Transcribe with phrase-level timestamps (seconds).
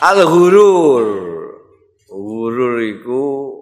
[0.00, 1.04] Al-ghurur.
[2.08, 3.52] Ghurur iku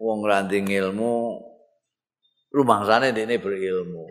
[0.00, 1.36] wong ranting ilmu
[2.48, 4.08] rumangsane dene berilmu.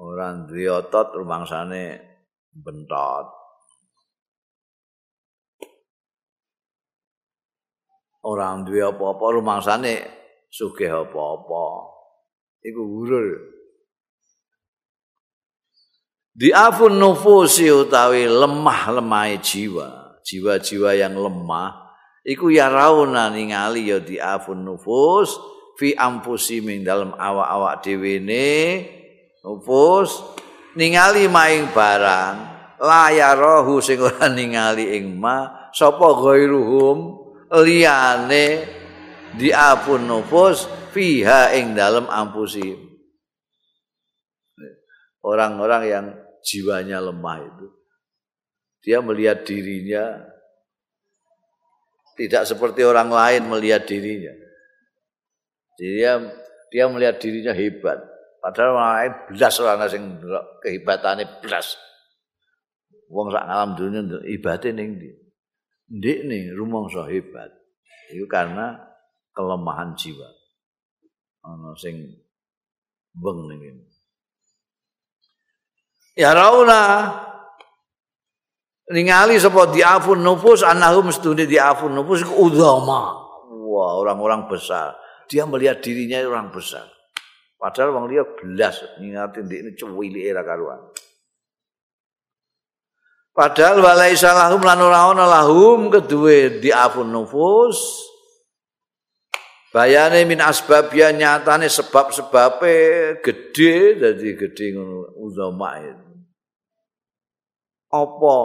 [0.00, 2.08] Ora duwe otot rumangsane
[2.56, 3.28] bentot.
[8.24, 10.08] Orang duwe apa-apa rumangsane
[10.48, 11.64] sugih apa-apa.
[12.64, 13.59] Iku ghurur.
[16.30, 21.90] Diafun nufusi utawi lemah lemah jiwa, jiwa-jiwa yang lemah,
[22.24, 25.40] iku ya rauna ningali ya diafun nufus
[25.80, 28.20] fi ampusi ming dalam awak-awak dhewe
[29.40, 30.20] nufus
[30.76, 32.36] ningali maing barang
[32.80, 37.16] layarahu sing ora ningali ing ma sapa ghairuhum
[37.64, 38.68] liyane
[39.40, 42.89] diafun nufus fiha ing dalam ampusi
[45.24, 46.06] orang-orang yang
[46.44, 47.66] jiwanya lemah itu.
[48.80, 50.24] Dia melihat dirinya
[52.16, 54.32] tidak seperti orang lain melihat dirinya.
[55.80, 56.20] Dia
[56.68, 57.96] dia melihat dirinya hebat.
[58.40, 60.04] Padahal orang lain belas orang sing
[60.64, 61.76] kehebatannya belas.
[63.12, 64.00] Wong sak alam dunia
[64.36, 65.10] ibadah ning ndi?
[65.92, 67.52] Ndik ning rumangsa hebat.
[68.12, 68.80] Itu karena
[69.36, 70.28] kelemahan jiwa.
[71.44, 72.04] Ana sing
[73.16, 73.89] beng ning
[76.20, 77.08] ya rauna.
[78.92, 83.16] Ningali sapa diafun nufus annahum studi diafun nufus udama
[83.48, 84.98] wah orang-orang besar.
[85.30, 86.90] Dia melihat dirinya orang besar.
[87.54, 90.90] Padahal wong liya belas ngingatin ini cuwili era karuan.
[93.30, 97.78] Padahal walai salahum lan ora ana lahum kedue diafun nufus.
[99.70, 102.74] Bayane min asbab ya nyatane sebab-sebabe
[103.22, 106.09] gede dadi gede ngono uzama itu.
[107.90, 108.38] Apa?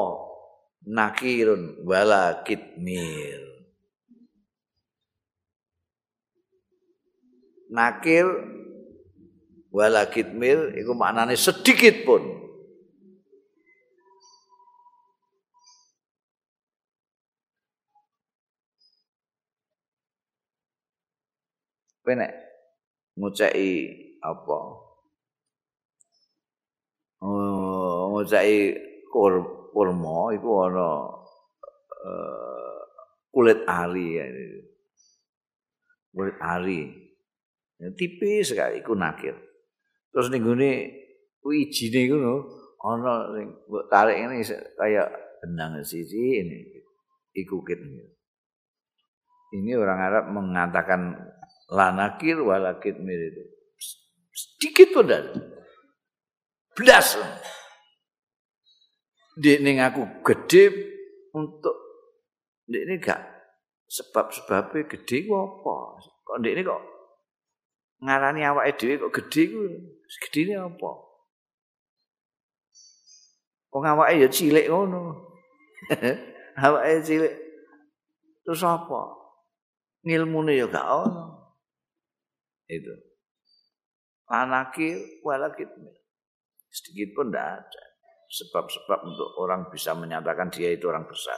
[0.86, 3.46] Nakirun wala kitmir
[7.76, 8.26] nakir
[9.74, 12.24] wala kitmir itu maknanya sedikit pun.
[22.06, 22.32] Penek
[23.18, 23.72] ngucai
[24.22, 24.60] apa?
[27.26, 28.78] Oh ngucai
[29.16, 29.34] kur,
[29.72, 31.08] kurma iku ana
[32.04, 32.80] uh,
[33.32, 34.28] kulit ari ya.
[36.12, 36.92] kulit ari.
[37.80, 39.40] Ya, tipis sekali iku nakir.
[40.12, 40.92] Terus ning gone
[41.48, 42.36] wijine iku no
[42.84, 43.56] ana sing
[43.88, 44.44] tarik ini
[44.76, 45.08] kayak
[45.40, 46.60] benang sisi ini
[47.40, 47.80] iku kit.
[49.56, 51.16] Ini orang Arab mengatakan
[51.72, 53.44] lanakir walakit mir itu
[54.36, 55.26] sedikit pun dan
[56.76, 57.16] belas
[59.36, 60.72] Dek ning aku gede
[61.36, 61.76] untuk
[62.72, 63.20] dek ini gak
[63.92, 65.76] sebab-sebabnya gede apa?
[66.24, 66.84] Kok dek ini kok
[68.00, 69.44] ngarani awake dhewe kok gede
[70.24, 70.92] gede ini apa?
[73.72, 75.28] Kok awake ya cilik ngono.
[76.64, 77.36] awake cilik.
[78.48, 79.02] Terus apa?
[80.08, 81.56] Ngilmune ya gak ono.
[82.72, 82.94] Itu.
[84.32, 85.70] Anakir walakit
[86.72, 87.85] sedikit pun ndak ada.
[88.30, 91.38] Sebab-sebab untuk orang bisa menyatakan dia itu orang besar.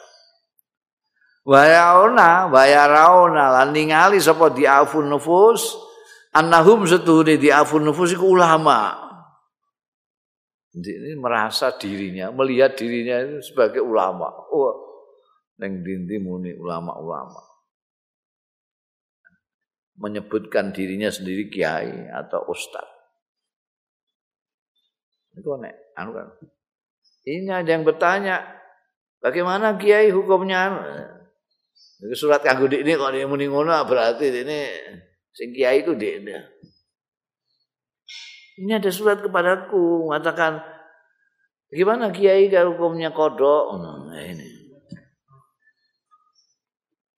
[1.48, 5.80] Wayauna, wayarauna, lan ningali sapa diafun nufus,
[6.36, 9.08] annahum setuhune diafun nufus iku ulama.
[10.76, 14.30] Ini merasa dirinya, melihat dirinya itu sebagai ulama.
[14.52, 14.76] Oh,
[15.58, 17.42] neng dinti muni ulama-ulama.
[19.98, 22.86] Menyebutkan dirinya sendiri kiai atau ustad.
[25.34, 26.28] Itu nek, anu kan.
[27.28, 28.40] Ini ada yang bertanya,
[29.20, 30.80] bagaimana kiai hukumnya?
[32.00, 34.60] Ini surat kanggo ini kalau dia muni ngono berarti ini
[35.36, 36.24] sing kiai itu dia.
[38.58, 40.64] Ini ada surat kepadaku mengatakan
[41.68, 43.76] gimana kiai kalau hukumnya kodok?
[43.76, 44.48] Nah, ini.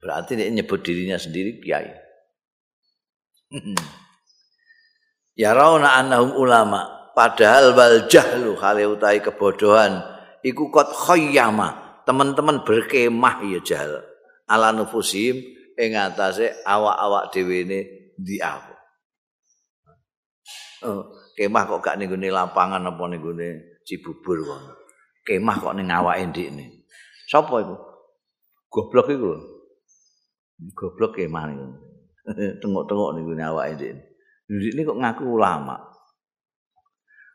[0.01, 1.93] Berarti dia nyebut dirinya sendiri kiai.
[5.41, 9.99] ya rauna annahum ulama padahal wal jahlu hale utahi kebodohan.
[10.39, 11.99] Iku kot khayyama.
[12.07, 13.99] Teman-teman berkemah ya jahal.
[14.47, 15.35] Ala nufusim
[15.75, 17.79] ing atase awak-awak dhewe ne
[18.15, 18.73] di aku.
[20.87, 23.21] Oh, kemah kok gak ning lapangan apa ning
[23.83, 24.79] Cibubur kok.
[25.27, 26.87] Kemah kok ning awake ndikne
[27.27, 27.75] sapa iku?
[28.71, 29.33] Goblok iku
[30.73, 31.67] goblok kemah niku.
[32.63, 34.01] Tengok-tengok ning awake ndikne
[34.49, 35.88] ndikne kok ngaku ulama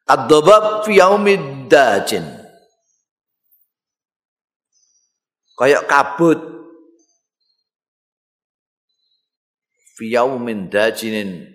[0.05, 2.25] Ad-dabab fi yaumid dajin.
[5.55, 6.41] Kayak kabut.
[9.95, 11.47] Fi yaumin dajinin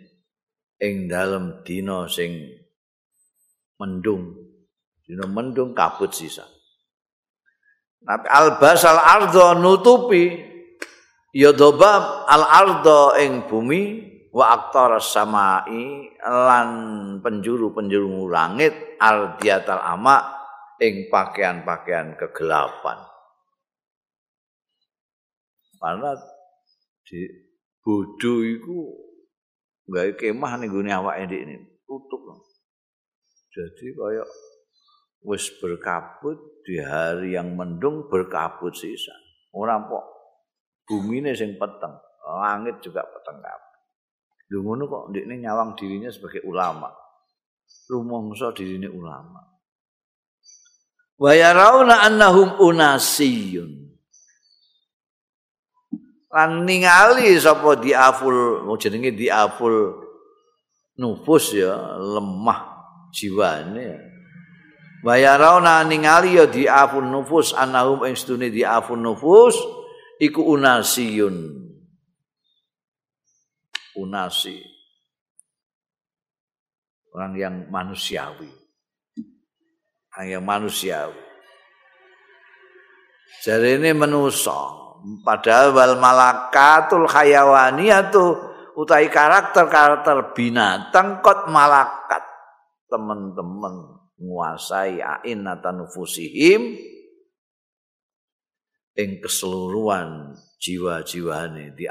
[0.80, 2.40] ing dalem dina sing
[3.76, 4.32] mendung.
[5.04, 6.48] Dina mendung kabut sisa.
[8.00, 10.40] Tapi albasal ardo nutupi
[11.36, 16.70] ya dobab al ardo ing bumi wa aktar samai lan
[17.22, 20.22] penjuru-penjuru langit ardiatal ama
[20.78, 23.10] ing pakaian-pakaian kegelapan
[25.80, 26.12] karena
[27.08, 27.24] di
[27.80, 28.80] bodho iku
[29.90, 31.56] gawe kemah ning gone awake ndek ini
[31.88, 32.22] tutup.
[33.50, 34.24] Jadi kaya
[35.26, 39.16] wis berkabut di hari yang mendung berkabut sisa.
[39.50, 40.06] Ora kok
[40.86, 43.69] bumine sing peteng, langit juga peteng kabeh.
[44.50, 46.90] Lho ngono kok ndekne nyawang dirinya sebagai ulama.
[47.90, 49.46] Rumangsa dirine ulama.
[51.22, 53.90] Wa yarawna annahum unasiyun.
[56.30, 59.98] lan ningali sapa diaful mau jenenge diaful
[61.02, 63.98] nufus ya lemah jiwane
[65.02, 69.58] bayarauna ningali ya diaful nufus anahum ing sedune diaful nufus
[70.22, 71.69] iku unasiyun
[74.00, 74.64] unasi
[77.14, 78.48] orang yang manusiawi.
[80.16, 81.20] Orang yang manusiawi.
[83.44, 84.80] Jadi ini menusa.
[85.24, 88.24] Padahal wal malakatul hayawaniyatu
[88.76, 92.24] utai karakter-karakter binatang kot malakat.
[92.90, 96.76] Teman-teman menguasai ainatan nufusihim
[98.98, 101.88] ing keseluruhan jiwa-jiwane di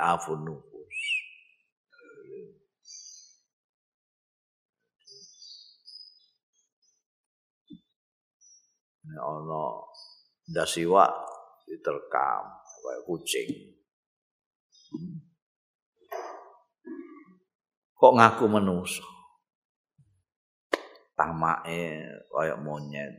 [9.16, 9.88] ono
[10.44, 11.08] dasiwa
[11.64, 12.44] diterkam.
[12.88, 13.50] kaya kucing.
[17.98, 19.04] Kok ngaku manusa?
[21.18, 23.12] Tamake kaya monyet.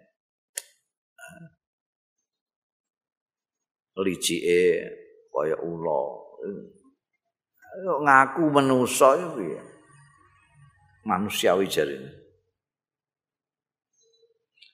[4.00, 4.88] Licike
[5.30, 6.02] kaya ula.
[7.84, 9.60] Kok ngaku manusa piye?
[11.04, 12.19] Manusiawi jarine.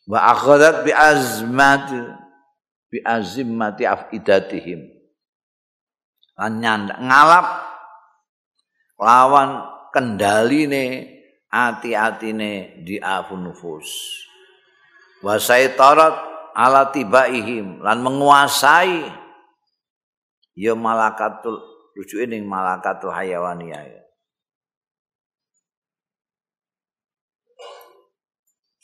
[0.06, 1.98] Wa akhadat bi azmati
[2.94, 4.86] bi azimmati afidatihim.
[6.38, 6.62] Lan
[7.02, 7.48] ngalap
[9.00, 9.50] lawan
[9.92, 11.16] kendaline
[11.56, 13.88] ati-atine di afun nufus
[15.24, 16.16] wa saitarat
[16.52, 19.08] ala tibaihim lan menguasai
[20.56, 21.64] ya malakatul
[21.96, 24.05] rujuke ning malakatul hayawaniyah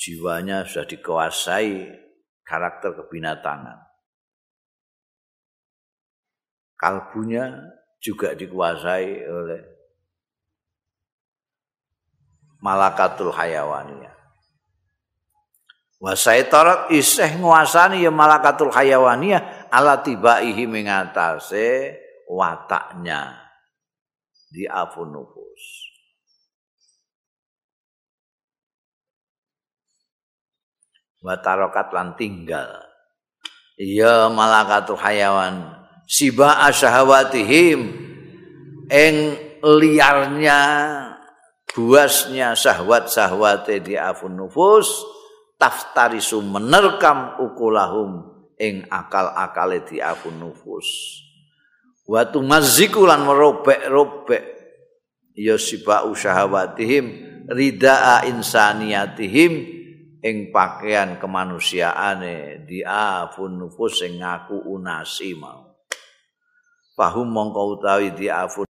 [0.01, 1.85] jiwanya sudah dikuasai
[2.41, 3.91] karakter kebinatangan
[6.81, 7.69] kalbunya
[8.01, 9.61] juga dikuasai oleh
[12.65, 14.17] malakatul hayawaniyah.
[16.01, 21.93] Wa saitarat isih nguasani ya malakatul hayawaniyah ala tibaihi mengatase
[22.25, 23.37] wataknya
[24.49, 25.90] di nufus.
[31.21, 32.81] Wa tarokat lan tinggal.
[33.77, 35.85] Ya malakatul hayawan.
[36.09, 38.09] Siba asyahawatihim.
[38.91, 39.17] Eng
[39.63, 40.59] liarnya
[41.71, 44.91] buasnya syahwat-syahwate di afun nufus
[45.55, 48.27] taftarisu menerkam ukulahum
[48.59, 50.89] ing akal-akale di afun nufus.
[52.09, 54.43] Watu mazikulan merobek-robek.
[55.31, 57.05] Ya siba usyahawatihim
[57.47, 59.80] ridaa insaniyatihim
[60.21, 65.73] ing pakaian kemanusiaane di afun nufus sing ngaku unasi mau.
[66.93, 68.69] Fahum mongko utawi diafun